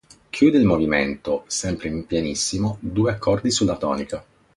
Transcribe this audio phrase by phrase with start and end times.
[0.31, 4.25] Chiude il movimento, sempre in pianissimo, due accordi sulla tonica.